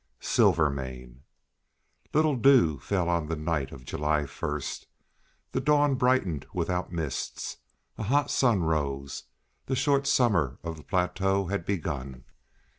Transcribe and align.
SILVERMANE 0.19 1.21
LITTLE 2.11 2.37
dew 2.37 2.79
fell 2.79 3.07
on 3.07 3.27
the 3.27 3.35
night 3.35 3.71
of 3.71 3.85
July 3.85 4.25
first; 4.25 4.87
the 5.51 5.61
dawn 5.61 5.93
brightened 5.93 6.47
without 6.55 6.91
mists; 6.91 7.57
a 7.99 8.03
hot 8.05 8.31
sun 8.31 8.63
rose; 8.63 9.25
the 9.67 9.75
short 9.75 10.07
summer 10.07 10.57
of 10.63 10.75
the 10.77 10.83
plateau 10.83 11.49
had 11.49 11.65
begun. 11.67 12.23